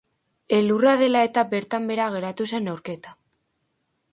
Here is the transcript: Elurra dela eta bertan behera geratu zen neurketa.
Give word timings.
Elurra 0.59 0.93
dela 1.01 1.21
eta 1.27 1.43
bertan 1.51 1.85
behera 1.91 2.07
geratu 2.15 2.49
zen 2.53 2.67
neurketa. 2.71 3.15